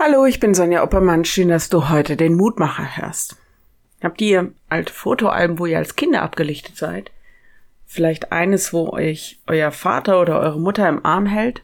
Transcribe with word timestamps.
Hallo, 0.00 0.26
ich 0.26 0.38
bin 0.38 0.54
Sonja 0.54 0.84
Oppermann. 0.84 1.24
Schön, 1.24 1.48
dass 1.48 1.70
du 1.70 1.88
heute 1.88 2.16
den 2.16 2.36
Mutmacher 2.36 2.98
hörst. 2.98 3.34
Habt 4.00 4.20
ihr 4.20 4.52
alte 4.68 4.92
Fotoalben, 4.92 5.58
wo 5.58 5.66
ihr 5.66 5.76
als 5.76 5.96
Kinder 5.96 6.22
abgelichtet 6.22 6.76
seid? 6.76 7.10
Vielleicht 7.84 8.30
eines, 8.30 8.72
wo 8.72 8.90
euch 8.90 9.40
euer 9.48 9.72
Vater 9.72 10.20
oder 10.20 10.38
eure 10.38 10.60
Mutter 10.60 10.88
im 10.88 11.04
Arm 11.04 11.26
hält? 11.26 11.62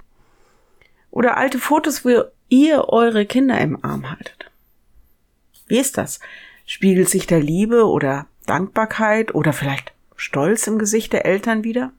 Oder 1.13 1.37
alte 1.37 1.61
Fotos, 1.61 2.05
wo 2.05 2.25
ihr 2.49 2.89
eure 2.89 3.25
Kinder 3.25 3.61
im 3.61 3.85
Arm 3.85 4.11
haltet? 4.11 4.51
Wie 5.69 5.79
ist 5.79 5.97
das? 5.97 6.19
Spiegelt 6.67 7.09
sich 7.09 7.29
da 7.29 7.37
Liebe 7.37 7.87
oder 7.87 8.27
Dankbarkeit 8.47 9.33
oder 9.33 9.53
vielleicht 9.53 9.93
Stolz 10.17 10.67
im 10.67 10.81
Gesicht 10.81 11.13
der 11.13 11.25
Eltern 11.25 11.63
wieder? 11.63 11.93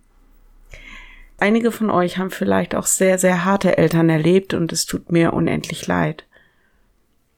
Einige 1.37 1.71
von 1.71 1.89
euch 1.89 2.17
haben 2.17 2.31
vielleicht 2.31 2.75
auch 2.75 2.85
sehr, 2.85 3.17
sehr 3.17 3.43
harte 3.43 3.77
Eltern 3.77 4.09
erlebt 4.09 4.53
und 4.53 4.71
es 4.71 4.85
tut 4.85 5.11
mir 5.11 5.33
unendlich 5.33 5.85
leid. 5.85 6.25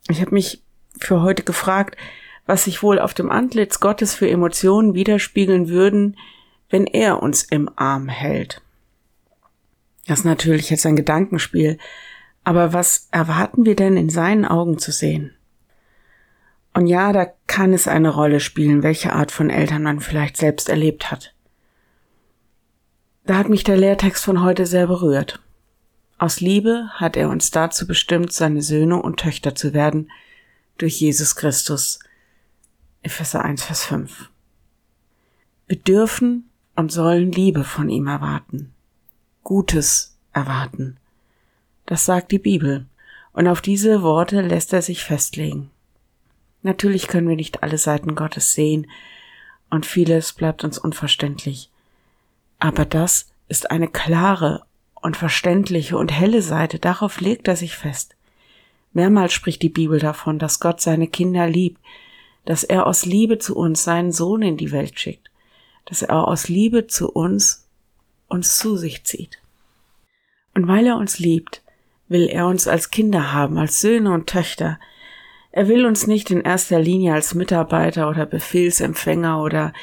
Ich 0.10 0.22
habe 0.22 0.34
mich 0.34 0.62
für 1.00 1.22
heute 1.22 1.44
gefragt, 1.44 1.98
was 2.46 2.64
sich 2.64 2.84
wohl 2.84 3.00
auf 3.00 3.14
dem 3.14 3.32
Antlitz 3.32 3.80
Gottes 3.80 4.14
für 4.14 4.30
Emotionen 4.30 4.94
widerspiegeln 4.94 5.68
würden, 5.68 6.18
wenn 6.70 6.86
er 6.86 7.22
uns 7.22 7.44
im 7.44 7.70
Arm 7.76 8.08
hält. 8.08 8.62
Das 10.06 10.20
ist 10.20 10.26
natürlich 10.26 10.70
jetzt 10.70 10.86
ein 10.86 10.96
Gedankenspiel, 10.96 11.78
aber 12.44 12.72
was 12.72 13.10
erwarten 13.12 13.66
wir 13.66 13.76
denn 13.76 13.98
in 13.98 14.10
seinen 14.10 14.46
Augen 14.46 14.78
zu 14.78 14.92
sehen? 14.92 15.34
Und 16.74 16.88
ja, 16.88 17.12
da 17.12 17.28
kann 17.48 17.74
es 17.74 17.88
eine 17.88 18.10
Rolle 18.10 18.40
spielen, 18.40 18.84
welche 18.84 19.12
Art 19.12 19.32
von 19.32 19.50
Eltern 19.50 19.84
man 19.84 20.00
vielleicht 20.00 20.38
selbst 20.38 20.70
erlebt 20.70 21.12
hat. 21.12 21.34
Da 23.28 23.36
hat 23.36 23.50
mich 23.50 23.66
der 23.66 23.76
Lehrtext 23.76 24.24
von 24.24 24.42
heute 24.42 24.66
sehr 24.66 24.88
berührt. 24.88 25.42
Aus 26.18 26.40
Liebe 26.40 26.88
hat 26.94 27.18
er 27.18 27.28
uns 27.28 27.52
dazu 27.52 27.86
bestimmt, 27.86 28.32
seine 28.32 28.62
Söhne 28.62 29.02
und 29.02 29.20
Töchter 29.20 29.54
zu 29.54 29.74
werden, 29.74 30.10
durch 30.78 31.02
Jesus 31.02 31.36
Christus. 31.36 32.00
Epheser 33.02 33.44
1, 33.44 33.66
Vers 33.66 33.84
5. 33.84 34.30
Wir 35.68 35.76
dürfen 35.76 36.50
und 36.78 36.90
sollen 36.90 37.34
Liebe 37.34 37.66
von 37.66 37.90
ihm 37.90 38.08
erwarten. 38.08 38.72
Gutes 39.44 40.16
erwarten. 40.32 40.96
Das 41.86 42.06
sagt 42.06 42.32
die 42.32 42.40
Bibel. 42.40 42.86
Und 43.34 43.50
auf 43.50 43.60
diese 43.60 44.04
Worte 44.04 44.40
lässt 44.40 44.72
er 44.72 44.82
sich 44.82 45.04
festlegen. 45.04 45.70
Natürlich 46.62 47.10
können 47.10 47.28
wir 47.28 47.36
nicht 47.36 47.62
alle 47.62 47.78
Seiten 47.78 48.16
Gottes 48.16 48.54
sehen 48.54 48.88
und 49.70 49.86
vieles 49.86 50.32
bleibt 50.32 50.64
uns 50.64 50.78
unverständlich. 50.78 51.70
Aber 52.60 52.86
das 52.86 53.30
ist 53.48 53.72
eine 53.72 53.88
klare 53.88 54.64
und 54.96 55.16
verständliche 55.16 55.98
und 55.98 56.12
helle 56.12 56.42
Seite, 56.42 56.80
darauf 56.80 57.22
legt 57.22 57.48
er 57.48 57.56
sich 57.56 57.76
fest. 57.76 58.16
Mehrmals 58.94 59.34
spricht 59.34 59.62
die 59.62 59.70
Bibel 59.70 60.00
davon, 60.00 60.40
dass 60.40 60.60
Gott 60.60 60.82
seine 60.82 61.08
Kinder 61.08 61.48
liebt, 61.48 61.80
dass 62.46 62.64
er 62.64 62.88
aus 62.88 63.06
Liebe 63.06 63.38
zu 63.38 63.56
uns 63.56 63.84
seinen 63.84 64.12
Sohn 64.12 64.42
in 64.42 64.58
die 64.58 64.72
Welt 64.72 65.00
schickt, 65.00 65.30
dass 65.86 66.02
er 66.02 66.28
aus 66.28 66.48
Liebe 66.48 66.88
zu 66.88 67.10
uns 67.12 67.68
uns 68.28 68.58
zu 68.58 68.76
sich 68.76 69.04
zieht. 69.04 69.40
Und 70.54 70.68
weil 70.68 70.88
er 70.88 70.98
uns 70.98 71.20
liebt, 71.20 71.62
will 72.08 72.28
er 72.28 72.48
uns 72.48 72.68
als 72.68 72.90
Kinder 72.90 73.34
haben, 73.34 73.58
als 73.58 73.82
Söhne 73.82 74.12
und 74.12 74.28
Töchter. 74.28 74.80
Er 75.52 75.68
will 75.68 75.86
uns 75.86 76.08
nicht 76.08 76.32
in 76.32 76.42
erster 76.42 76.80
Linie 76.80 77.14
als 77.14 77.34
Mitarbeiter 77.34 78.10
oder 78.10 78.26
Befehlsempfänger 78.26 79.42
oder 79.42 79.74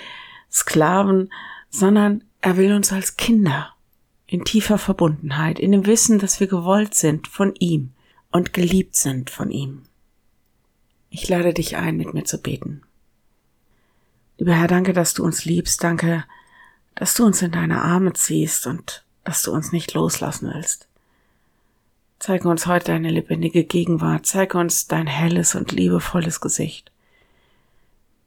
Sklaven, 0.50 1.30
sondern 1.70 2.24
er 2.44 2.58
will 2.58 2.74
uns 2.74 2.92
als 2.92 3.16
Kinder 3.16 3.72
in 4.26 4.44
tiefer 4.44 4.76
Verbundenheit, 4.76 5.58
in 5.58 5.72
dem 5.72 5.86
Wissen, 5.86 6.18
dass 6.18 6.40
wir 6.40 6.46
gewollt 6.46 6.94
sind 6.94 7.26
von 7.26 7.54
ihm 7.58 7.92
und 8.30 8.52
geliebt 8.52 8.96
sind 8.96 9.30
von 9.30 9.50
ihm. 9.50 9.84
Ich 11.08 11.26
lade 11.26 11.54
dich 11.54 11.78
ein, 11.78 11.96
mit 11.96 12.12
mir 12.12 12.24
zu 12.24 12.36
beten. 12.36 12.82
Lieber 14.36 14.52
Herr, 14.52 14.66
danke, 14.66 14.92
dass 14.92 15.14
du 15.14 15.24
uns 15.24 15.46
liebst, 15.46 15.82
danke, 15.82 16.26
dass 16.94 17.14
du 17.14 17.24
uns 17.24 17.40
in 17.40 17.50
deine 17.50 17.80
Arme 17.80 18.12
ziehst 18.12 18.66
und 18.66 19.06
dass 19.24 19.42
du 19.42 19.50
uns 19.50 19.72
nicht 19.72 19.94
loslassen 19.94 20.50
willst. 20.52 20.86
Zeige 22.18 22.46
uns 22.50 22.66
heute 22.66 22.86
deine 22.86 23.08
lebendige 23.08 23.64
Gegenwart, 23.64 24.26
zeige 24.26 24.58
uns 24.58 24.86
dein 24.86 25.06
helles 25.06 25.54
und 25.54 25.72
liebevolles 25.72 26.42
Gesicht. 26.42 26.92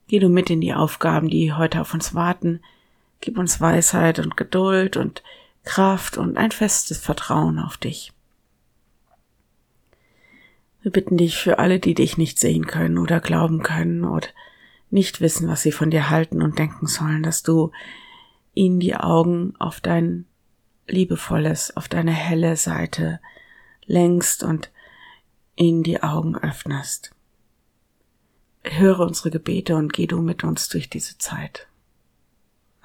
Geh 0.07 0.17
du 0.17 0.27
mit 0.27 0.49
in 0.49 0.61
die 0.61 0.73
Aufgaben, 0.73 1.29
die 1.29 1.53
heute 1.53 1.81
auf 1.81 1.93
uns 1.93 2.15
warten, 2.15 2.61
Gib 3.21 3.37
uns 3.37 3.59
Weisheit 3.59 4.19
und 4.19 4.37
Geduld 4.37 4.97
und 4.97 5.23
Kraft 5.63 6.17
und 6.17 6.37
ein 6.37 6.51
festes 6.51 6.97
Vertrauen 6.97 7.59
auf 7.59 7.77
dich. 7.77 8.13
Wir 10.81 10.91
bitten 10.91 11.17
dich 11.17 11.37
für 11.37 11.59
alle, 11.59 11.79
die 11.79 11.93
dich 11.93 12.17
nicht 12.17 12.39
sehen 12.39 12.65
können 12.67 12.97
oder 12.97 13.19
glauben 13.19 13.63
können 13.63 14.05
oder 14.05 14.27
nicht 14.89 15.19
wissen, 15.19 15.49
was 15.49 15.61
sie 15.61 15.71
von 15.73 15.91
dir 15.91 16.09
halten 16.09 16.41
und 16.41 16.57
denken 16.57 16.87
sollen, 16.87 17.23
dass 17.23 17.43
du 17.43 17.71
ihnen 18.53 18.79
die 18.79 18.95
Augen 18.95 19.53
auf 19.59 19.81
dein 19.81 20.25
liebevolles, 20.87 21.75
auf 21.75 21.89
deine 21.89 22.13
helle 22.13 22.55
Seite 22.55 23.19
längst 23.85 24.43
und 24.43 24.71
ihnen 25.55 25.83
die 25.83 26.01
Augen 26.01 26.37
öffnest. 26.37 27.11
Höre 28.63 29.01
unsere 29.01 29.31
Gebete 29.31 29.75
und 29.75 29.91
geh 29.93 30.07
du 30.07 30.21
mit 30.21 30.43
uns 30.43 30.69
durch 30.69 30.89
diese 30.89 31.17
Zeit. 31.17 31.67